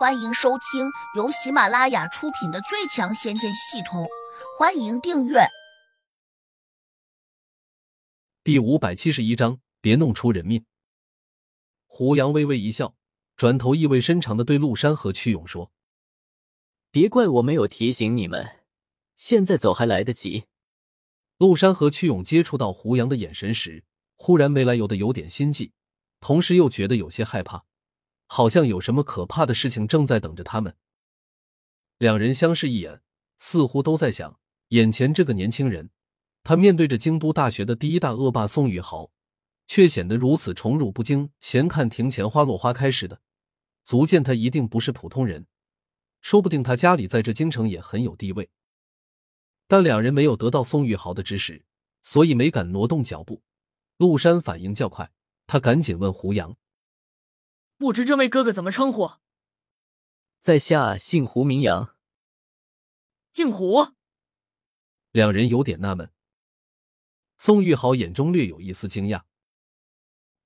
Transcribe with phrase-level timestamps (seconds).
[0.00, 4.04] 欢迎收听由喜马拉雅出品的《最强仙剑系统》，
[4.58, 5.40] 欢迎订阅。
[8.42, 10.64] 第五百七十一章，别弄出人命。
[11.84, 12.94] 胡杨微微一笑，
[13.36, 15.70] 转头意味深长的对陆山和屈勇说
[16.90, 18.62] ：“别怪我没有提醒你们，
[19.16, 20.46] 现在走还来得及。”
[21.36, 23.84] 陆山和屈勇接触到胡杨的眼神时，
[24.16, 25.74] 忽然没来由的有点心悸，
[26.20, 27.66] 同时又觉得有些害怕。
[28.32, 30.76] 好像有什么可怕的事情正在等着他们。
[31.98, 33.02] 两人相视一眼，
[33.36, 34.38] 似乎都在想：
[34.68, 35.90] 眼前这个年轻人，
[36.44, 39.10] 他面对着京都大学的第一大恶霸宋玉豪，
[39.66, 43.20] 却显得如此宠辱不惊，闲看庭前花落花开似的，
[43.82, 45.48] 足见他一定不是普通人。
[46.20, 48.48] 说不定他家里在这京城也很有地位。
[49.66, 51.64] 但两人没有得到宋玉豪的指使，
[52.00, 53.42] 所以没敢挪动脚步。
[53.96, 55.10] 陆山反应较快，
[55.48, 56.56] 他赶紧问胡杨。
[57.80, 59.12] 不知这位哥哥怎么称呼？
[60.38, 61.96] 在下姓胡，名扬。
[63.32, 63.94] 姓胡。
[65.12, 66.12] 两人有点纳闷。
[67.38, 69.22] 宋玉豪眼中略有一丝惊讶。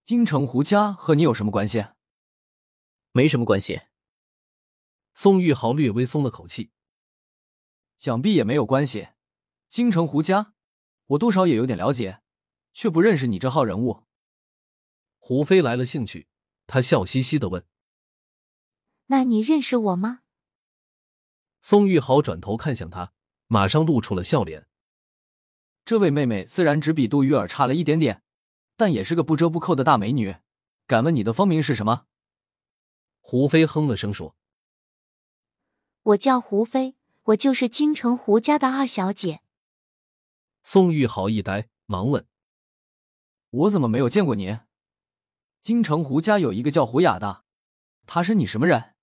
[0.05, 1.87] 京城胡家和你有什么关系？
[3.11, 3.83] 没什么关系。
[5.13, 6.71] 宋玉豪略微松了口气。
[7.99, 9.09] 想必也没有关系。
[9.69, 10.55] 京城胡家，
[11.07, 12.23] 我多少也有点了解，
[12.73, 14.05] 却不认识你这号人物。
[15.19, 16.29] 胡飞来了兴趣。
[16.67, 17.67] 他笑嘻嘻的问
[19.07, 20.21] ：“那你认识我吗？”
[21.61, 23.13] 宋玉豪转头看向他，
[23.47, 24.67] 马上露出了笑脸。
[25.85, 28.23] 这位妹妹虽然只比杜玉儿差了一点点，
[28.77, 30.37] 但也是个不折不扣的大美女。
[30.87, 32.07] 敢问你的芳名是什么？
[33.21, 34.37] 胡飞哼了声说
[36.03, 39.41] ：“我叫胡飞，我就是京城胡家的二小姐。”
[40.63, 42.27] 宋玉豪一呆，忙问
[43.49, 44.59] ：“我怎么没有见过你？”
[45.65, 47.43] 京城胡家有一个叫胡雅的，
[48.05, 48.95] 她是你什么人？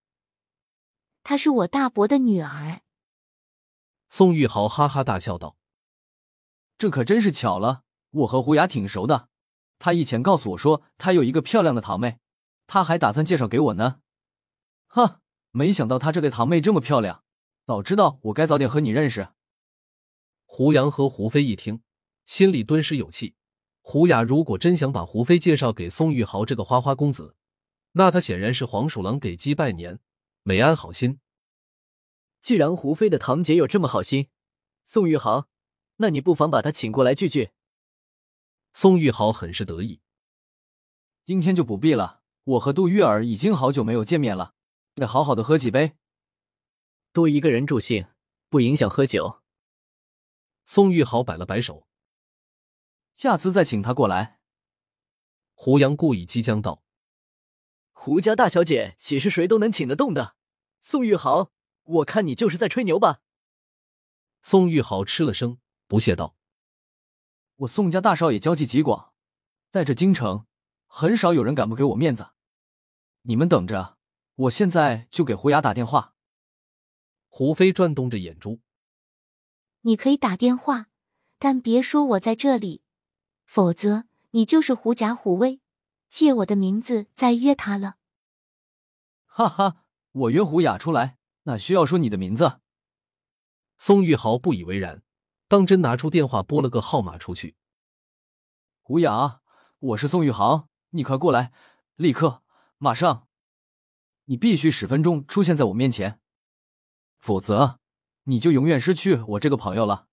[1.23, 2.81] 她是我大伯的女儿。
[4.07, 5.57] 宋玉豪哈哈大笑道
[6.77, 9.29] ：“这可真是巧了，我和胡雅挺熟的。
[9.79, 12.19] 她以前告诉我说，她有一个漂亮的堂妹，
[12.67, 14.01] 她还打算介绍给我呢。
[14.85, 15.19] 哼，
[15.49, 17.23] 没想到她这个堂妹这么漂亮，
[17.65, 19.29] 早知道我该早点和你认识。”
[20.45, 21.81] 胡杨和胡飞一听，
[22.23, 23.33] 心里顿时有气。
[23.91, 27.35] 胡雅如果真想把胡飞介绍给宋玉豪这个花花公子，
[27.91, 29.99] 那他显然是黄鼠狼给鸡拜年，
[30.43, 31.19] 没安好心。
[32.41, 34.29] 既然胡飞的堂姐有这么好心，
[34.85, 35.49] 宋玉豪，
[35.97, 37.49] 那你不妨把他请过来聚聚。
[38.71, 39.99] 宋玉豪很是得意。
[41.25, 44.53] 今天就不必了，我和杜玉儿已经好久没有见面了，
[44.95, 45.97] 得好好的喝几杯。
[47.11, 48.07] 多一个人助兴，
[48.47, 49.41] 不影响喝酒。
[50.63, 51.89] 宋玉豪摆了摆手。
[53.21, 54.39] 下次再请他过来。
[55.53, 56.81] 胡杨故意激将道
[57.93, 60.35] ：“胡家大小姐岂是谁都能请得动的？
[60.79, 61.51] 宋玉豪，
[61.83, 63.21] 我看你就是在吹牛吧。”
[64.41, 66.35] 宋玉豪吃了声，不屑道
[67.57, 69.13] ：“我宋家大少爷交际极广，
[69.69, 70.47] 在这京城，
[70.87, 72.31] 很少有人敢不给我面子。
[73.21, 73.99] 你们等着，
[74.33, 76.15] 我现在就给胡雅打电话。”
[77.29, 78.61] 胡飞转动着眼珠
[79.81, 80.87] ：“你可以打电话，
[81.37, 82.81] 但别说我在这里。”
[83.51, 85.59] 否则，你就是狐假虎威，
[86.07, 87.97] 借我的名字再约他了。
[89.25, 92.61] 哈哈，我约胡雅出来，哪需要说你的名字？
[93.75, 95.03] 宋玉豪不以为然，
[95.49, 97.57] 当真拿出电话拨了个号码出去。
[98.79, 99.41] 胡雅，
[99.79, 101.51] 我是宋玉豪，你快过来，
[101.95, 102.43] 立刻，
[102.77, 103.27] 马上，
[104.27, 106.21] 你必须十分钟出现在我面前，
[107.19, 107.81] 否则
[108.23, 110.07] 你就永远失去我这个朋友了。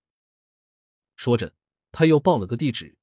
[1.15, 1.53] 说着，
[1.93, 2.98] 他又报了个地址。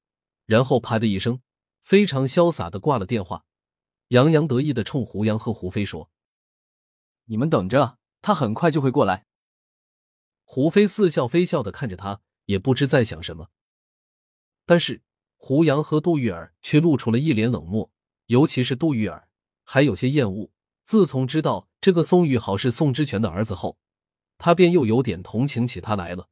[0.47, 1.41] 然后啪的一声，
[1.83, 3.43] 非常潇洒的挂了电话，
[4.07, 6.09] 洋洋得意的冲胡杨和胡飞说
[7.27, 9.25] ：“你们等着，他很快就会过来。”
[10.45, 13.49] 胡飞似笑非笑的看着他，也不知在想什么。
[14.65, 15.03] 但是
[15.35, 17.91] 胡杨和杜玉儿却露出了一脸冷漠，
[18.27, 19.27] 尤其是杜玉儿
[19.65, 20.49] 还有些厌恶。
[20.85, 23.77] 自从知道这个宋玉豪是宋之权的儿子后，
[24.37, 26.29] 他便又有点同情起他来了。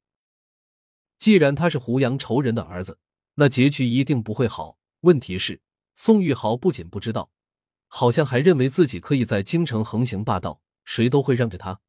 [1.20, 2.98] 既然他是胡杨仇人的儿子。
[3.36, 4.78] 那结局一定不会好。
[5.02, 5.62] 问题是，
[5.94, 7.32] 宋玉豪不仅不知道，
[7.88, 11.80] 好像还认为自己可以在京城横行霸道，谁都会让着他。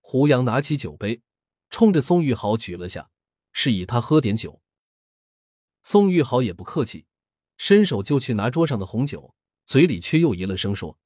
[0.00, 1.22] 胡杨拿起酒杯，
[1.68, 3.10] 冲着宋玉豪举了下，
[3.52, 4.62] 示意他喝点酒。
[5.82, 7.06] 宋玉豪也不客气，
[7.56, 9.34] 伸手就去拿桌上的红酒，
[9.66, 10.98] 嘴里却又咦了声说：“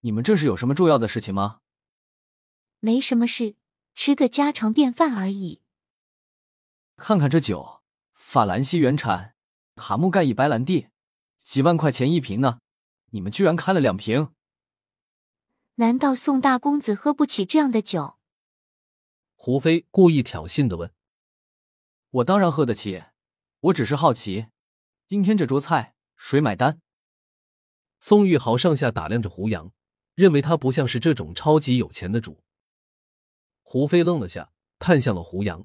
[0.00, 1.60] 你们这是有什么重要的事情吗
[2.80, 3.56] ？”“没什么事，
[3.94, 5.60] 吃个家常便饭而已。”
[6.96, 7.83] 看看这酒。
[8.34, 9.36] 法兰西原产，
[9.76, 10.88] 卡木盖伊白兰地，
[11.44, 12.58] 几万块钱一瓶呢，
[13.10, 14.34] 你们居然开了两瓶。
[15.76, 18.16] 难道宋大公子喝不起这样的酒？
[19.36, 20.92] 胡飞故意挑衅的问。
[22.10, 23.04] 我当然喝得起，
[23.60, 24.48] 我只是好奇，
[25.06, 26.80] 今天这桌菜谁买单？
[28.00, 29.70] 宋玉豪上下打量着胡杨，
[30.16, 32.42] 认为他不像是这种超级有钱的主。
[33.62, 35.64] 胡飞愣了下，看向了胡杨。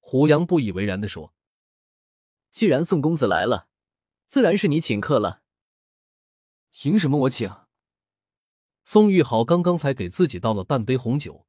[0.00, 1.32] 胡杨不以为然的说
[2.56, 3.68] ：“既然宋公子来了，
[4.28, 5.42] 自然是你请客了。
[6.70, 7.54] 凭什么我请？”
[8.82, 11.46] 宋玉豪刚刚才给自己倒了半杯红酒，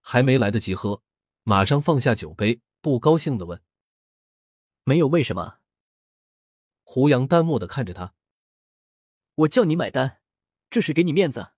[0.00, 1.04] 还没来得及喝，
[1.44, 3.62] 马上放下酒杯，不高兴的问
[4.82, 5.58] ：“没有为什么？”
[6.82, 8.14] 胡杨淡漠的看着他
[9.36, 10.20] ：“我叫你买单，
[10.68, 11.52] 这是给你面子。”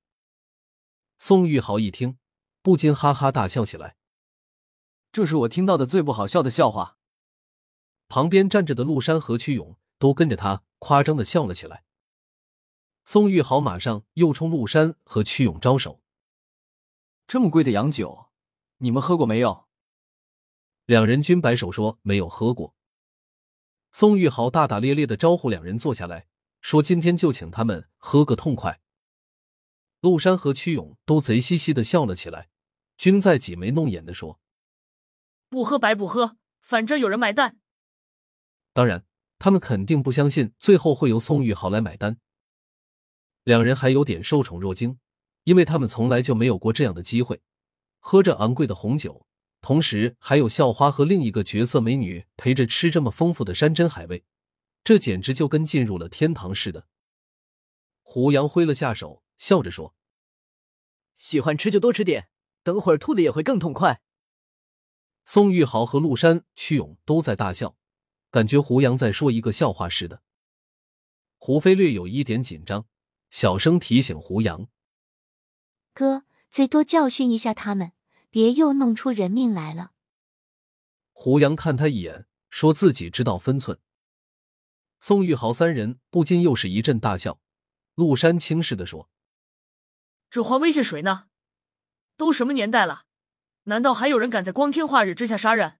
[1.17, 2.19] 宋玉豪一听，
[2.61, 3.97] 不禁哈哈大笑起来。
[5.11, 6.99] 这是我听到的最不好笑的笑话。
[8.11, 11.85] 旁边站着的陆山和曲勇都跟着他夸张的笑了起来。
[13.05, 16.03] 宋玉豪马上又冲陆山和曲勇招手
[17.29, 18.27] ：“这么贵的洋酒，
[18.79, 19.69] 你们喝过没有？”
[20.87, 22.75] 两人均摆手说没有喝过。
[23.93, 26.27] 宋玉豪大大咧咧的招呼两人坐下来，
[26.61, 28.81] 说：“今天就请他们喝个痛快。”
[30.03, 32.49] 陆山和曲勇都贼兮兮的笑了起来，
[32.97, 34.41] 均在挤眉弄眼的说。
[35.49, 37.61] 不喝白不喝，反正有人买单。
[38.73, 39.05] 当然，
[39.39, 42.19] 他们肯定不相信最后会由宋玉豪来买单。
[43.43, 44.99] 两人还有点受宠若惊，
[45.45, 47.43] 因为他们从来就没有过这样的机会，
[47.99, 49.27] 喝着昂贵的红酒，
[49.61, 54.25] 同时还有校花和另一个绝色美女陪着吃这么丰富的山珍海味，
[54.85, 56.87] 这简直就跟进入了天堂似的。
[58.03, 59.95] 胡杨挥了下手，笑着说
[61.17, 62.29] ：“喜欢吃就多吃点，
[62.63, 64.03] 等会儿吐的也会更痛快。”
[65.25, 67.77] 宋玉豪和陆山、屈勇都在大笑，
[68.31, 70.23] 感觉胡杨在说一个笑话似的。
[71.37, 72.87] 胡飞略有一点紧张，
[73.29, 74.69] 小声提醒胡杨
[75.93, 77.93] ：“哥，最多教训一下他们，
[78.31, 79.93] 别又弄出人命来了。”
[81.13, 83.79] 胡杨看他一眼，说自己知道分寸。
[84.99, 87.41] 宋玉豪三人不禁又是一阵大笑。
[87.95, 89.11] 陆山轻视的说
[90.31, 91.27] ：“这话威胁谁呢？
[92.17, 93.07] 都什么年代了？”
[93.65, 95.80] 难道还有人敢在光天化日之下杀人？